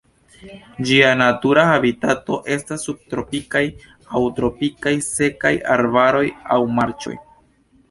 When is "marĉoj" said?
6.83-7.17